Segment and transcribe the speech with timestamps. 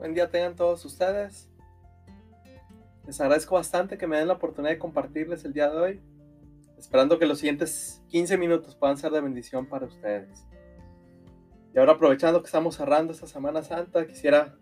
[0.00, 1.46] Buen día tengan todos ustedes.
[3.06, 6.00] Les agradezco bastante que me den la oportunidad de compartirles el día de hoy,
[6.78, 10.46] esperando que los siguientes 15 minutos puedan ser de bendición para ustedes.
[11.74, 14.56] Y ahora aprovechando que estamos cerrando esta Semana Santa, quisiera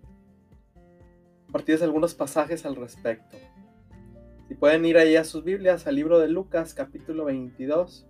[1.45, 3.37] compartirles algunos pasajes al respecto.
[4.49, 8.09] Si pueden ir ahí a sus Biblias, al libro de Lucas, capítulo 22,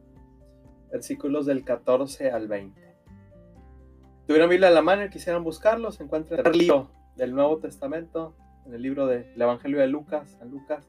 [0.90, 2.80] versículos del 14 al 20.
[2.80, 7.34] Si tuvieran Biblia a la mano y quisieran buscarlos, se encuentran en el libro del
[7.34, 10.86] Nuevo Testamento, en el libro del Evangelio de Lucas, San Lucas,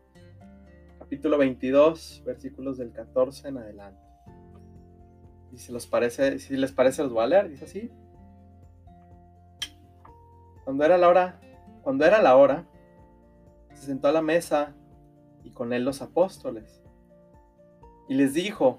[1.00, 4.00] capítulo 22, versículos del 14 en adelante.
[5.52, 7.92] Y si les parece, si les parece los voy a leer, dice así.
[10.64, 11.42] Cuando era la hora,
[11.82, 12.68] cuando era la hora,
[13.74, 14.76] se sentó a la mesa
[15.44, 16.84] y con él los apóstoles.
[18.08, 18.78] Y les dijo,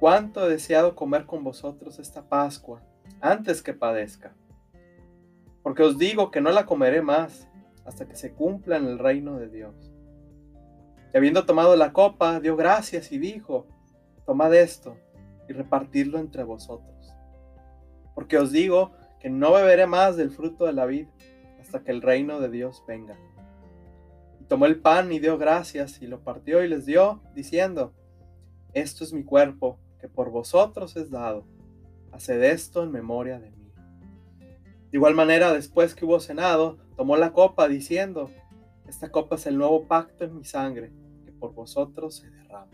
[0.00, 2.82] cuánto he deseado comer con vosotros esta Pascua
[3.22, 4.36] antes que padezca.
[5.68, 7.46] Porque os digo que no la comeré más
[7.84, 9.92] hasta que se cumpla en el reino de Dios.
[11.12, 13.66] Y habiendo tomado la copa, dio gracias y dijo,
[14.24, 14.96] tomad esto
[15.46, 17.12] y repartidlo entre vosotros.
[18.14, 21.08] Porque os digo que no beberé más del fruto de la vid
[21.60, 23.18] hasta que el reino de Dios venga.
[24.40, 27.92] Y tomó el pan y dio gracias y lo partió y les dio, diciendo,
[28.72, 31.44] esto es mi cuerpo que por vosotros es dado.
[32.10, 33.57] Haced esto en memoria de mí.
[34.90, 38.30] De igual manera, después que hubo cenado, tomó la copa diciendo,
[38.86, 40.90] esta copa es el nuevo pacto en mi sangre,
[41.26, 42.70] que por vosotros se derrama.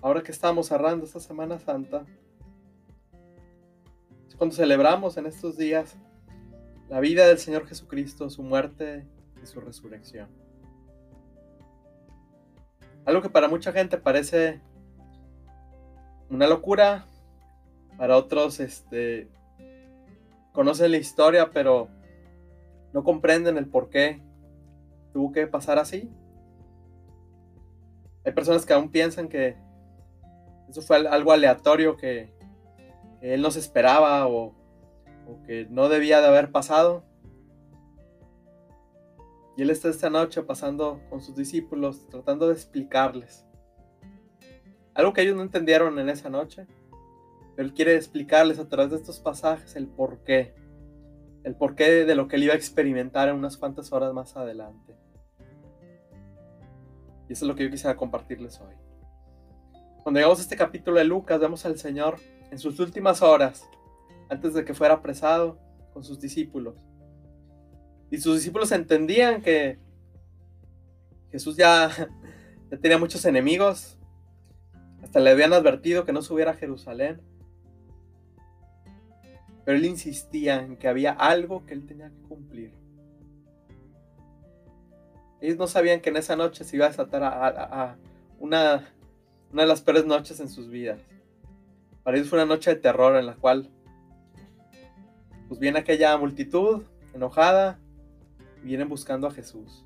[0.00, 2.04] Ahora que estamos cerrando esta Semana Santa,
[4.26, 5.96] es cuando celebramos en estos días
[6.88, 9.06] la vida del Señor Jesucristo, su muerte
[9.40, 10.28] y su resurrección.
[13.04, 14.60] Algo que para mucha gente parece
[16.32, 17.04] una locura,
[17.98, 19.28] para otros este,
[20.52, 21.88] conocen la historia, pero
[22.94, 24.22] no comprenden el por qué
[25.12, 26.10] tuvo que pasar así.
[28.24, 29.56] Hay personas que aún piensan que
[30.70, 32.32] eso fue algo aleatorio que,
[33.20, 34.54] él no se esperaba o,
[35.28, 37.04] o, que no debía de haber pasado.
[39.56, 43.44] Y él está esta noche pasando con sus discípulos, tratando de explicarles
[44.94, 46.66] algo que ellos no entendieron en esa noche.
[47.56, 50.54] Él quiere explicarles a través de estos pasajes el porqué.
[51.44, 54.94] El porqué de lo que él iba a experimentar en unas cuantas horas más adelante.
[57.28, 58.74] Y eso es lo que yo quisiera compartirles hoy.
[60.02, 62.16] Cuando llegamos a este capítulo de Lucas, vemos al Señor
[62.50, 63.68] en sus últimas horas,
[64.28, 65.58] antes de que fuera apresado,
[65.92, 66.74] con sus discípulos.
[68.10, 69.78] Y sus discípulos entendían que
[71.30, 71.88] Jesús ya,
[72.70, 73.98] ya tenía muchos enemigos.
[75.12, 77.20] Hasta le habían advertido que no subiera a Jerusalén.
[79.62, 82.72] Pero él insistía en que había algo que él tenía que cumplir.
[85.42, 87.98] Ellos no sabían que en esa noche se iba a desatar a,
[88.38, 88.88] una,
[89.52, 90.98] de las peores noches en sus vidas.
[92.04, 93.68] Para ellos fue una noche de terror en la cual
[95.46, 97.78] pues viene aquella multitud enojada
[98.62, 99.84] vienen buscando a Jesús.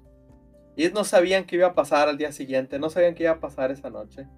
[0.77, 3.41] Ellos no sabían qué iba a pasar al día siguiente, no sabían qué iba a
[3.41, 4.29] pasar esa noche.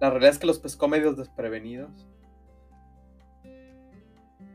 [0.00, 2.08] La realidad es que los pescó medios desprevenidos.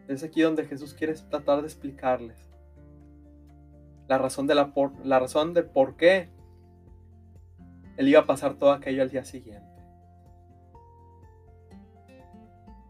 [0.07, 2.49] Es aquí donde Jesús quiere tratar de explicarles
[4.07, 4.73] la razón de, la
[5.03, 6.29] la razón de por qué
[7.95, 9.67] él iba a pasar todo aquello al día siguiente.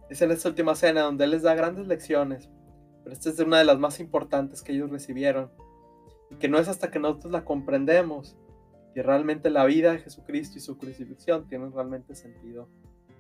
[0.10, 2.50] Es en esta última cena donde él les da grandes lecciones,
[3.04, 5.52] pero esta es una de las más importantes que ellos recibieron,
[6.32, 8.38] y que no es hasta que nosotros la comprendemos
[8.94, 12.68] que realmente la vida de Jesucristo y su crucifixión tienen realmente sentido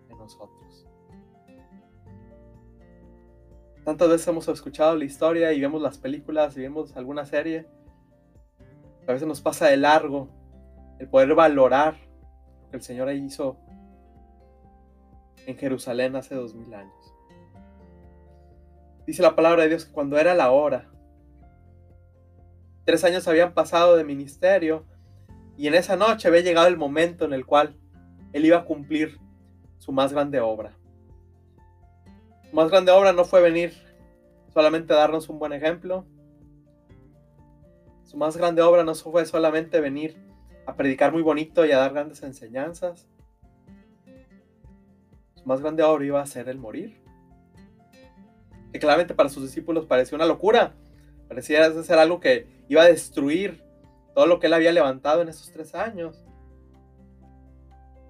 [0.09, 0.87] en nosotros.
[3.85, 7.67] Tantas veces hemos escuchado la historia y vemos las películas y vemos alguna serie.
[9.07, 10.29] A veces nos pasa de largo
[10.99, 11.97] el poder valorar
[12.63, 13.57] lo que el Señor hizo
[15.45, 16.93] en Jerusalén hace dos mil años.
[19.07, 20.91] Dice la palabra de Dios que cuando era la hora,
[22.85, 24.85] tres años habían pasado de ministerio
[25.59, 27.75] y en esa noche había llegado el momento en el cual
[28.31, 29.19] Él iba a cumplir
[29.77, 30.71] su más grande obra.
[32.49, 33.73] Su más grande obra no fue venir
[34.53, 36.05] solamente a darnos un buen ejemplo.
[38.05, 40.15] Su más grande obra no fue solamente venir
[40.65, 43.09] a predicar muy bonito y a dar grandes enseñanzas.
[45.35, 47.01] Su más grande obra iba a ser el morir.
[48.71, 50.73] Que claramente para sus discípulos parecía una locura.
[51.27, 53.68] Parecía ser algo que iba a destruir
[54.13, 56.25] todo lo que él había levantado en esos tres años.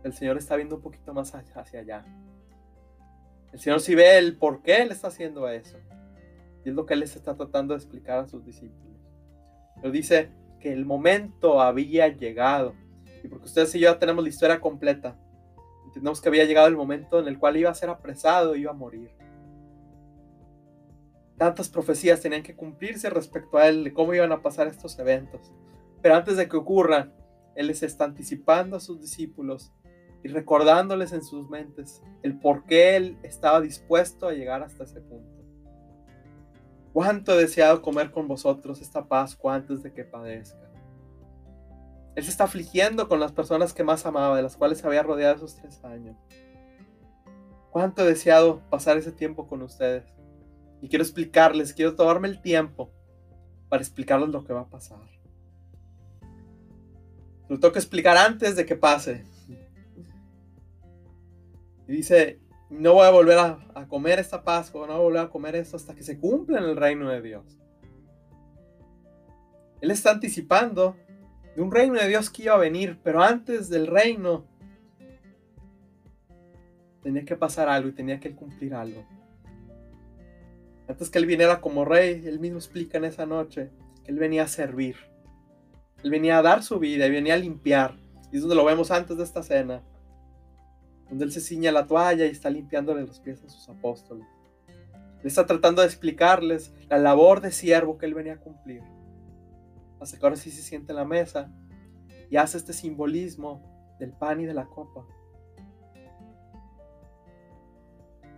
[0.03, 2.05] El Señor está viendo un poquito más hacia allá.
[3.51, 5.77] El Señor sí ve el por qué Él está haciendo eso.
[6.63, 8.97] Y es lo que Él les está tratando de explicar a sus discípulos.
[9.81, 10.29] Él dice
[10.59, 12.73] que el momento había llegado.
[13.23, 15.17] Y porque ustedes y yo ya tenemos la historia completa,
[15.85, 18.71] entendemos que había llegado el momento en el cual iba a ser apresado y iba
[18.71, 19.09] a morir.
[21.37, 25.51] Tantas profecías tenían que cumplirse respecto a Él, de cómo iban a pasar estos eventos.
[26.01, 27.13] Pero antes de que ocurran,
[27.55, 29.73] Él les está anticipando a sus discípulos
[30.23, 35.01] y recordándoles en sus mentes el por qué Él estaba dispuesto a llegar hasta ese
[35.01, 35.39] punto.
[36.93, 40.69] Cuánto he deseado comer con vosotros esta Pascua antes de que padezca.
[42.15, 45.03] Él se está afligiendo con las personas que más amaba, de las cuales se había
[45.03, 46.17] rodeado esos tres años.
[47.71, 50.03] Cuánto he deseado pasar ese tiempo con ustedes.
[50.81, 52.91] Y quiero explicarles, quiero tomarme el tiempo
[53.69, 55.18] para explicarles lo que va a pasar.
[57.49, 59.25] Lo tengo que explicar antes de que pase.
[61.87, 65.29] Y dice, no voy a volver a, comer esta Pascua, no voy a volver a
[65.29, 67.57] comer esto hasta que se cumpla en el reino de Dios.
[69.81, 70.95] Él está anticipando
[71.55, 74.45] de un reino de Dios que iba a venir, pero antes del reino
[77.01, 79.03] tenía que pasar algo y tenía que cumplir algo.
[80.87, 83.71] Antes que él viniera como rey, él mismo explica en esa noche
[84.03, 84.95] que él venía a servir.
[86.03, 87.95] Él venía a dar su vida y venía a limpiar.
[88.31, 89.83] Y es donde lo vemos antes de esta cena
[91.09, 94.25] donde él se ciña la toalla y está limpiándole los pies a sus apóstoles.
[95.21, 98.81] Le está tratando de explicarles la labor de siervo que él venía a cumplir.
[99.99, 101.51] Hasta que ahora sí se siente en la mesa
[102.29, 105.05] y hace este simbolismo del pan y de la copa.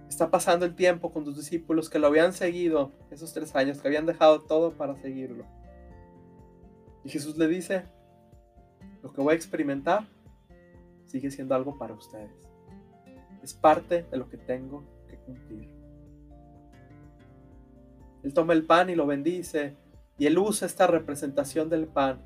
[0.09, 3.87] Está pasando el tiempo con tus discípulos que lo habían seguido esos tres años, que
[3.87, 5.45] habían dejado todo para seguirlo.
[7.03, 7.83] Y Jesús le dice,
[9.01, 10.07] lo que voy a experimentar
[11.07, 12.31] sigue siendo algo para ustedes.
[13.41, 15.69] Es parte de lo que tengo que cumplir.
[18.23, 19.75] Él toma el pan y lo bendice
[20.17, 22.21] y él usa esta representación del pan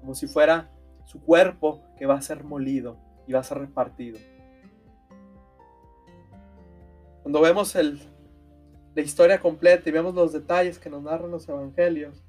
[0.00, 0.70] como si fuera
[1.06, 4.18] su cuerpo que va a ser molido y va a ser repartido.
[7.22, 8.00] Cuando vemos el,
[8.94, 12.22] la historia completa y vemos los detalles que nos narran los evangelios,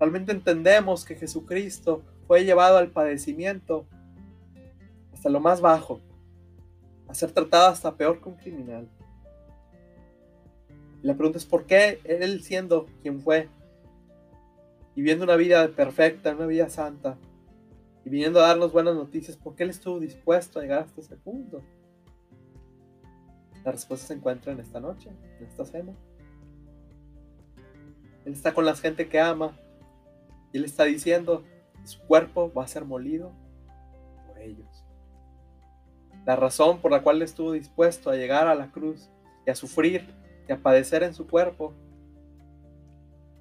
[0.00, 3.86] realmente entendemos que Jesucristo fue llevado al padecimiento
[5.12, 6.00] hasta lo más bajo
[7.06, 8.88] a ser tratado hasta peor que un criminal.
[11.02, 13.48] La pregunta es por qué él siendo quien fue,
[14.94, 17.18] y viviendo una vida perfecta, una vida santa,
[18.04, 21.16] y viniendo a darnos buenas noticias, ¿por qué él estuvo dispuesto a llegar hasta ese
[21.16, 21.62] punto?
[23.64, 25.92] La respuesta se encuentra en esta noche, en esta cena.
[28.24, 29.58] Él está con la gente que ama
[30.52, 31.44] y él está diciendo,
[31.84, 33.32] su cuerpo va a ser molido
[34.26, 34.84] por ellos.
[36.26, 39.08] La razón por la cual estuvo dispuesto a llegar a la cruz
[39.46, 40.06] y a sufrir
[40.48, 41.74] y a padecer en su cuerpo,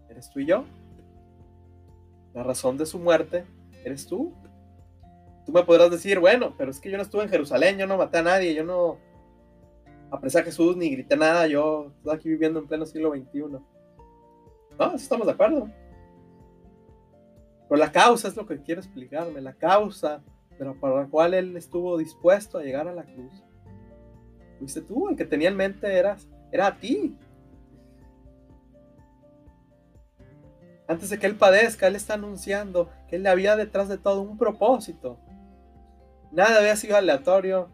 [0.09, 0.63] eres tú y yo.
[2.33, 3.45] La razón de su muerte
[3.83, 4.33] eres tú.
[5.45, 7.97] Tú me podrás decir, bueno, pero es que yo no estuve en Jerusalén, yo no
[7.97, 8.97] maté a nadie, yo no
[10.11, 13.59] apresé a Jesús ni grité nada, yo estoy aquí viviendo en pleno siglo XXI.
[14.79, 15.69] No, estamos de acuerdo.
[17.69, 20.21] Pero la causa es lo que quiero explicarme, la causa
[20.59, 23.31] pero para la cual él estuvo dispuesto a llegar a la cruz.
[24.59, 27.17] Fuiste tú, el que tenía en mente eras, era a ti.
[30.85, 34.37] Antes de que él padezca, él está anunciando que él había detrás de todo un
[34.37, 35.17] propósito.
[36.33, 37.69] Nada había sido aleatorio,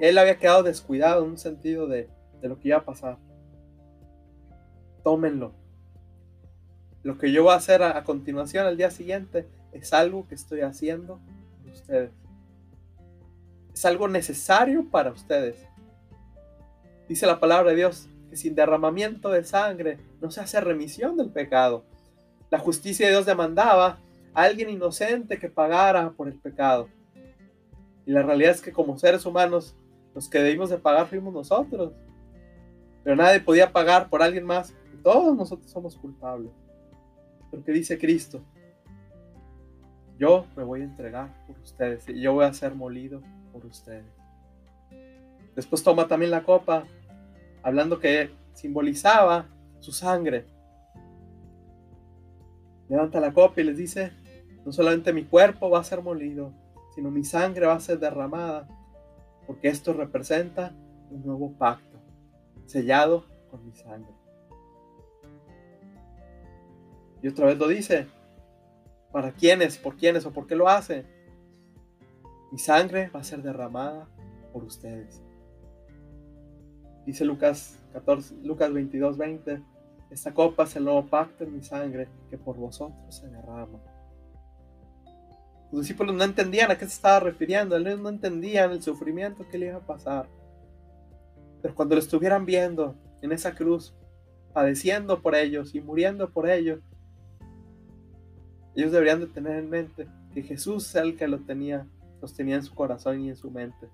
[0.00, 2.08] él había quedado descuidado en un sentido de,
[2.40, 3.18] de lo que iba a pasar.
[5.04, 5.52] Tómenlo.
[7.02, 10.62] Lo que yo voy a hacer a, continuación, al día siguiente, es algo que estoy
[10.62, 11.20] haciendo
[11.72, 12.10] ustedes.
[13.72, 15.56] Es algo necesario para ustedes.
[17.08, 21.30] Dice la palabra de Dios que sin derramamiento de sangre no se hace remisión del
[21.30, 21.84] pecado.
[22.50, 23.98] La justicia de Dios demandaba
[24.34, 26.88] a alguien inocente que pagara por el pecado.
[28.04, 29.76] Y la realidad es que como seres humanos,
[30.14, 31.92] los que debimos de pagar fuimos nosotros.
[33.04, 34.74] Pero nadie podía pagar por alguien más.
[35.02, 36.50] Todos nosotros somos culpables.
[37.50, 38.42] Porque dice Cristo,
[40.18, 44.04] yo me voy a entregar por ustedes y yo voy a ser molido por ustedes.
[45.54, 46.84] Después toma también la copa,
[47.62, 49.46] hablando que simbolizaba
[49.80, 50.46] su sangre.
[52.88, 54.12] Levanta la copa y les dice,
[54.64, 56.52] no solamente mi cuerpo va a ser molido,
[56.94, 58.66] sino mi sangre va a ser derramada,
[59.46, 60.74] porque esto representa
[61.10, 61.98] un nuevo pacto,
[62.66, 64.17] sellado con mi sangre.
[67.22, 68.06] Y otra vez lo dice,
[69.12, 69.78] ¿Para quiénes?
[69.78, 70.26] ¿Por quiénes?
[70.26, 71.04] ¿O por qué lo hace?
[72.52, 74.06] Mi sangre va a ser derramada
[74.52, 75.22] por ustedes.
[77.06, 79.62] Dice Lucas 14, Lucas 22, 20,
[80.10, 83.78] esta copa es el nuevo pacto en mi sangre que por vosotros se derrama.
[85.72, 89.58] Los discípulos no entendían a qué se estaba refiriendo, ellos no entendían el sufrimiento que
[89.58, 90.26] le iba a pasar.
[91.62, 93.94] Pero cuando lo estuvieran viendo en esa cruz,
[94.52, 96.80] padeciendo por ellos y muriendo por ellos,
[98.80, 101.88] ellos deberían de tener en mente que Jesús es el que lo tenía,
[102.22, 103.88] los tenía en su corazón y en su mente.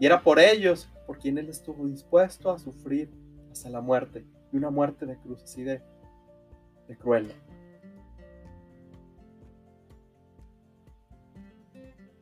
[0.00, 3.10] Y era por ellos por quien Él estuvo dispuesto a sufrir
[3.52, 5.80] hasta la muerte, y una muerte de cruz así de,
[6.98, 7.32] cruel.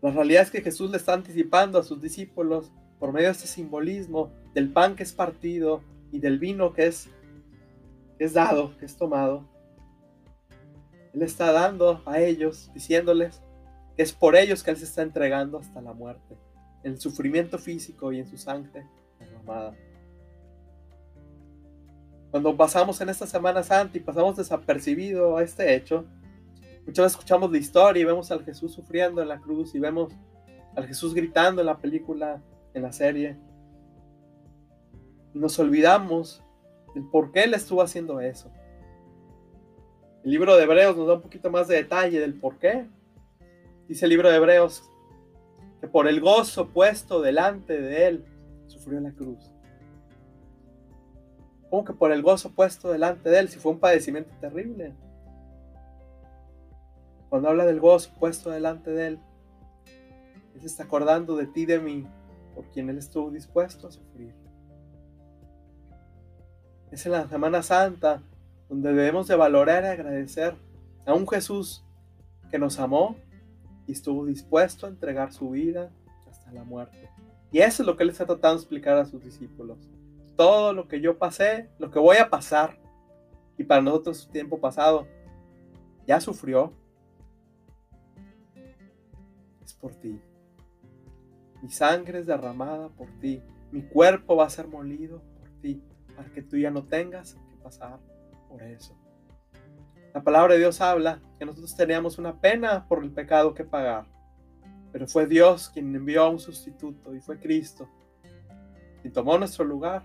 [0.02, 3.46] La realidad es que Jesús le está anticipando a sus discípulos por medio de este
[3.46, 7.08] simbolismo del pan que es partido y del vino que es
[8.34, 9.51] dado, que es tomado.
[11.12, 13.42] Él está dando a ellos, diciéndoles
[13.96, 16.36] que es por ellos que Él se está entregando hasta la muerte,
[16.82, 18.86] en el sufrimiento físico y en su sangre
[19.18, 19.74] derramada.
[22.30, 26.06] Cuando pasamos en esta Semana Santa y pasamos desapercibido a este hecho,
[26.86, 30.12] Muchas veces escuchamos la historia y vemos al Jesús sufriendo en la cruz y vemos
[30.74, 32.42] al Jesús gritando en la película,
[32.74, 33.38] en la serie.
[35.32, 36.42] Nos olvidamos
[36.94, 38.50] del por qué Él estuvo haciendo eso.
[40.24, 42.86] El libro de Hebreos nos da un poquito más de detalle del por qué.
[43.88, 44.88] Dice el libro de Hebreos
[45.80, 48.24] que por el gozo puesto delante de Él
[48.68, 49.52] sufrió la cruz.
[51.68, 53.48] ¿Cómo que por el gozo puesto delante de Él?
[53.48, 54.94] Si fue un padecimiento terrible.
[57.28, 59.18] Cuando habla del gozo puesto delante de Él,
[60.54, 62.06] Él se está acordando de ti de mí,
[62.54, 64.32] por quien Él estuvo dispuesto a sufrir.
[66.92, 68.22] Es en la Semana Santa
[68.72, 70.56] donde debemos de valorar y agradecer
[71.04, 71.84] a un Jesús
[72.50, 73.16] que nos amó
[73.86, 75.90] y estuvo dispuesto a entregar su vida
[76.26, 77.10] hasta la muerte.
[77.50, 79.90] Y eso es lo que Él está tratando de explicar a sus discípulos.
[80.36, 82.78] Todo lo que yo pasé, lo que voy a pasar,
[83.58, 85.06] y para nosotros su tiempo pasado,
[86.06, 86.72] ya sufrió,
[89.82, 90.18] por ti.
[91.60, 93.42] Mi sangre es derramada por ti.
[93.70, 95.82] Mi cuerpo va a ser molido por ti,
[96.16, 97.98] para que tú ya no tengas que pasar
[98.52, 98.94] por eso.
[100.14, 104.04] La palabra de Dios habla que nosotros teníamos una pena por el pecado que pagar,
[104.92, 107.88] pero fue Dios quien envió a un sustituto y fue Cristo,
[109.02, 110.04] y tomó nuestro lugar.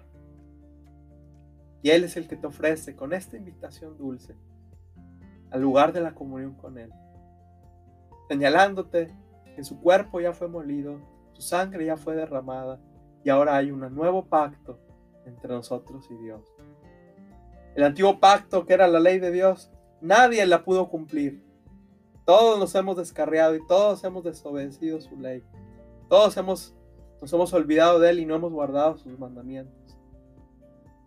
[1.83, 4.35] Y Él es el que te ofrece con esta invitación dulce
[5.51, 6.91] al lugar de la comunión con Él,
[8.29, 9.13] señalándote
[9.55, 10.99] que su cuerpo ya fue molido,
[11.33, 12.79] su sangre ya fue derramada
[13.23, 14.79] y ahora hay un nuevo pacto
[15.25, 16.56] entre nosotros y Dios.
[17.77, 19.69] El antiguo pacto, que era la ley de Dios,
[20.01, 21.43] nadie la pudo cumplir.
[22.25, 25.43] Todos nos hemos descarriado y todos hemos desobedecido su ley.
[26.09, 26.75] Todos hemos,
[27.21, 29.95] nos hemos olvidado de él y no hemos guardado sus mandamientos.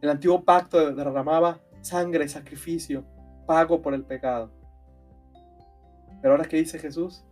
[0.00, 3.04] El antiguo pacto derramaba sangre, sacrificio,
[3.48, 4.52] pago por el pecado.
[6.22, 7.24] Pero ahora que dice Jesús,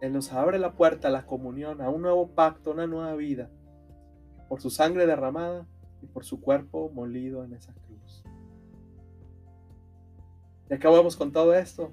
[0.00, 3.50] él nos abre la puerta a la comunión, a un nuevo pacto, una nueva vida,
[4.48, 5.66] por su sangre derramada
[6.02, 8.22] y por su cuerpo molido en esa cruz.
[10.70, 11.92] Y acabamos con todo esto.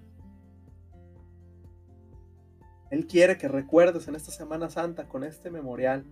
[2.90, 6.06] Él quiere que recuerdes en esta Semana Santa con este memorial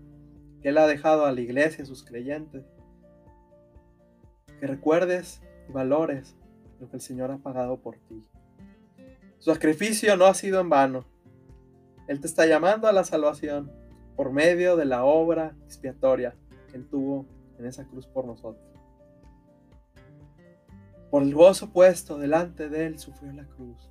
[0.61, 2.65] que Él ha dejado a la iglesia, a sus creyentes.
[4.59, 6.35] Que recuerdes y valores
[6.79, 8.27] lo que el Señor ha pagado por ti.
[9.39, 11.05] Su sacrificio no ha sido en vano.
[12.07, 13.71] Él te está llamando a la salvación
[14.15, 16.35] por medio de la obra expiatoria
[16.69, 17.25] que Él tuvo
[17.61, 18.65] en esa cruz por nosotros.
[21.09, 23.89] Por el gozo puesto delante de Él sufrió la cruz.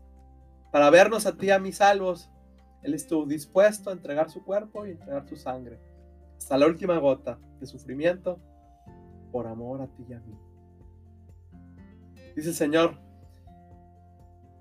[0.73, 2.31] Para vernos a ti y a mis salvos,
[2.83, 5.79] Él estuvo dispuesto a entregar su cuerpo y entregar su sangre,
[6.37, 8.41] hasta la última gota de sufrimiento,
[9.33, 10.35] por amor a ti y a mí.
[12.35, 12.99] Dice el Señor,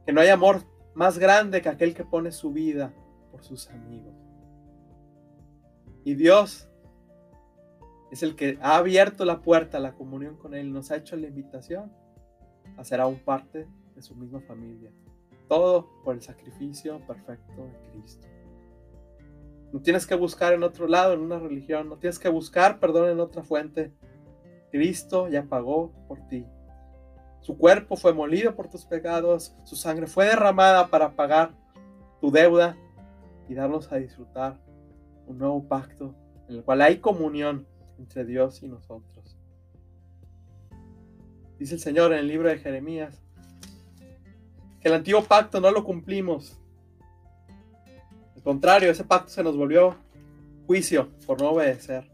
[0.05, 0.63] que no hay amor
[0.95, 2.93] más grande que aquel que pone su vida
[3.31, 4.13] por sus amigos.
[6.03, 6.69] Y Dios
[8.11, 11.15] es el que ha abierto la puerta a la comunión con Él, nos ha hecho
[11.15, 11.91] la invitación
[12.77, 14.91] a ser aún parte de su misma familia.
[15.47, 18.27] Todo por el sacrificio perfecto de Cristo.
[19.71, 23.09] No tienes que buscar en otro lado, en una religión, no tienes que buscar perdón
[23.09, 23.93] en otra fuente.
[24.71, 26.45] Cristo ya pagó por ti.
[27.41, 31.51] Su cuerpo fue molido por tus pecados, su sangre fue derramada para pagar
[32.19, 32.75] tu deuda
[33.47, 34.59] y darnos a disfrutar
[35.25, 36.15] un nuevo pacto
[36.47, 37.67] en el cual hay comunión
[37.99, 39.37] entre Dios y nosotros.
[41.59, 43.21] Dice el Señor en el libro de Jeremías
[44.81, 46.57] que el antiguo pacto no lo cumplimos.
[48.35, 49.97] Al contrario, ese pacto se nos volvió
[50.65, 52.09] juicio por no obedecer.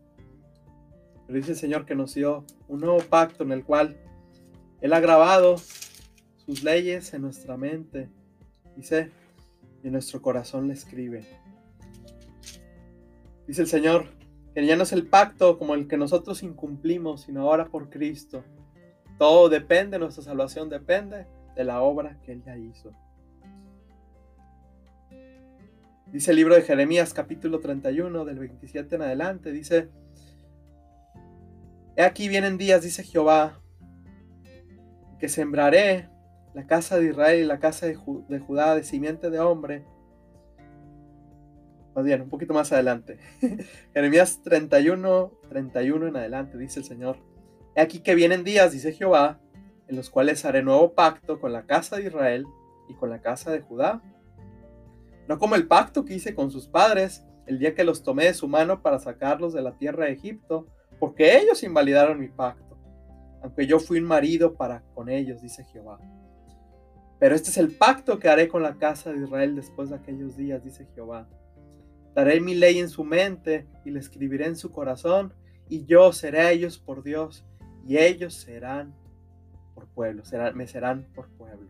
[1.27, 3.97] Pero dice el Señor que nos dio un nuevo pacto en el cual
[4.81, 5.57] Él ha grabado
[6.37, 8.09] sus leyes en nuestra mente.
[8.75, 9.11] Dice,
[9.83, 11.27] y en nuestro corazón le escribe.
[13.47, 14.07] Dice el Señor,
[14.55, 18.43] que ya no es el pacto como el que nosotros incumplimos, sino ahora por Cristo.
[19.19, 22.91] Todo depende, nuestra salvación depende de la obra que Él ya hizo.
[26.07, 29.89] Dice el libro de Jeremías capítulo 31 del 27 en adelante, dice,
[31.97, 33.59] He aquí vienen días, dice Jehová,
[35.19, 36.09] que sembraré
[36.53, 39.83] la casa de Israel y la casa de, Judá de simiente de hombre.
[41.95, 43.17] Más bien, un poquito más adelante.
[43.93, 47.17] Jeremías 31, 31 en adelante, dice el Señor.
[47.73, 49.39] He aquí que vienen días, dice Jehová,
[49.87, 52.45] en los cuales haré nuevo pacto con la casa de Israel
[52.89, 54.01] y con la casa de Judá.
[55.29, 58.33] No como el pacto que hice con sus padres el día que los tomé de
[58.33, 60.67] su mano para sacarlos de la tierra de Egipto,
[60.99, 62.77] porque ellos invalidaron mi pacto,
[63.41, 65.99] aunque yo fui un marido para con ellos, dice Jehová.
[67.19, 70.35] Pero este es el pacto que haré con la casa de Israel después de aquellos
[70.35, 71.27] días, dice Jehová.
[72.15, 75.33] Daré mi ley en su mente y la escribiré en su corazón,
[75.69, 77.45] y yo seré ellos por Dios,
[77.85, 78.95] y ellos serán
[79.75, 81.69] por pueblo, serán, me serán por pueblo.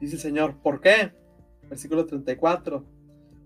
[0.00, 1.12] Dice el Señor, ¿por qué?
[1.70, 2.84] Versículo 34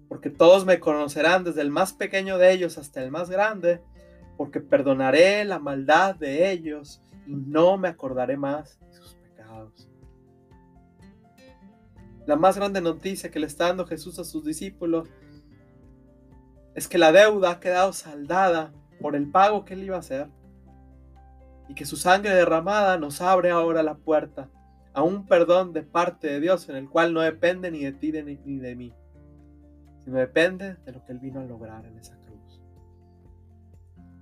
[0.09, 3.83] porque todos me conocerán desde el más pequeño de ellos hasta el más grande,
[4.37, 9.88] porque perdonaré la maldad de ellos y no me acordaré más de sus pecados.
[12.29, 15.09] La más grande noticia que le está dando Jesús a sus discípulos
[16.75, 18.71] es que la deuda ha quedado saldada
[19.01, 20.29] por el pago que él iba a hacer
[21.71, 24.51] y que su sangre derramada nos abre ahora la puerta
[24.93, 28.13] a un perdón de parte de Dios en el cual no depende ni de ti
[28.13, 28.93] ni de mí
[30.05, 32.61] sino depende de lo que Él vino a lograr en esa cruz.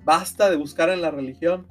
[0.04, 1.66] Basta de buscar en la religión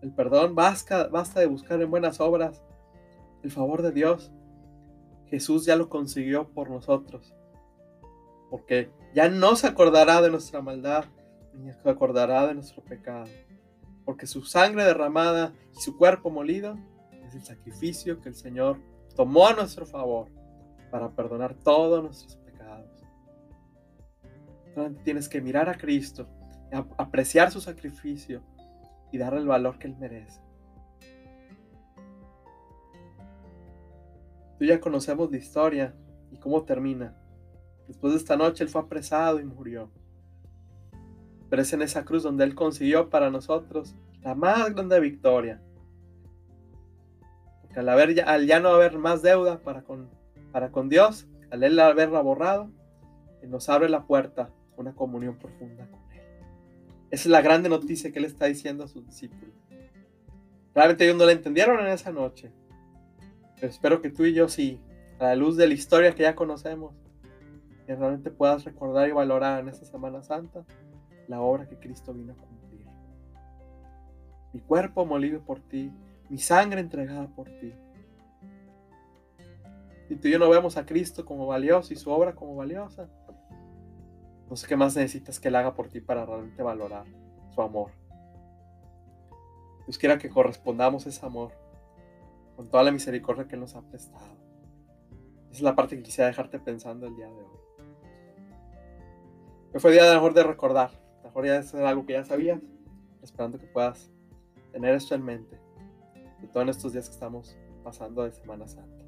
[0.00, 2.62] el perdón, basta, basta de buscar en buenas obras
[3.42, 4.32] el favor de Dios.
[5.28, 7.34] Jesús ya lo consiguió por nosotros,
[8.50, 11.04] porque ya no se acordará de nuestra maldad,
[11.54, 13.28] ni se acordará de nuestro pecado,
[14.04, 16.78] porque su sangre derramada y su cuerpo molido
[17.26, 18.78] es el sacrificio que el Señor
[19.16, 20.28] tomó a nuestro favor
[20.90, 22.38] para perdonar todos nuestros
[25.04, 26.28] tienes que mirar a Cristo,
[26.96, 28.42] apreciar su sacrificio
[29.12, 30.40] y darle el valor que Él merece.
[34.58, 35.94] Tú ya conocemos la historia
[36.30, 37.16] y cómo termina.
[37.88, 39.90] Después de esta noche Él fue apresado y murió.
[41.50, 45.60] Pero es en esa cruz donde Él consiguió para nosotros la más grande victoria.
[47.60, 50.08] Porque al, haber, ya no haber más deuda para con,
[50.52, 52.70] para con Dios, al Él haberla borrado,
[53.42, 56.22] Él nos abre la puerta una comunión profunda con Él.
[57.10, 59.54] Esa es la grande noticia que Él está diciendo a sus discípulos.
[60.74, 62.50] Realmente ellos no la entendieron en esa noche,
[63.60, 64.80] espero que tú y yo sí,
[65.18, 66.94] a la luz de la historia que ya conocemos,
[67.86, 70.64] que realmente puedas recordar y valorar en esta Semana Santa
[71.28, 72.86] la obra que Cristo vino a cumplir.
[74.52, 75.92] Mi cuerpo molido por ti,
[76.28, 77.72] mi sangre entregada por ti.
[80.08, 83.08] Si tú y yo no vemos a Cristo como valioso y su obra como valiosa,
[84.48, 87.06] no sé qué más necesitas que Él haga por ti para realmente valorar
[87.54, 87.90] su amor.
[89.86, 91.63] Dios quiera que correspondamos ese amor
[92.74, 94.36] toda la misericordia que nos ha prestado.
[95.48, 97.58] Esa es la parte que quisiera dejarte pensando el día de hoy.
[99.72, 100.90] Hoy fue día de mejor de recordar.
[101.22, 102.60] Mejor ya es algo que ya sabías.
[103.22, 104.10] Esperando que puedas
[104.72, 105.56] tener esto en mente.
[106.40, 109.04] De todos estos días que estamos pasando de Semana Santa.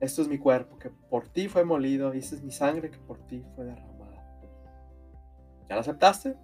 [0.00, 2.98] Esto es mi cuerpo que por ti fue molido y esta es mi sangre que
[2.98, 4.20] por ti fue derramada.
[5.68, 6.34] ¿Ya lo aceptaste?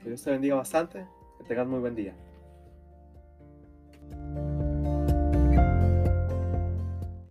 [0.00, 1.04] Que Dios te bendiga bastante.
[1.42, 2.14] Que tengas muy buen día.